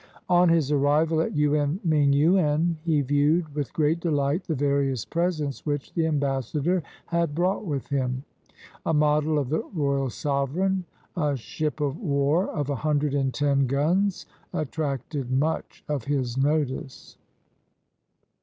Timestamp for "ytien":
2.11-2.73